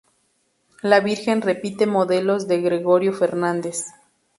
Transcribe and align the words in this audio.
La 0.81 0.99
virgen 0.99 1.43
repite 1.43 1.85
modelos 1.85 2.47
de 2.47 2.59
Gregorio 2.59 3.13
Fernández. 3.13 3.85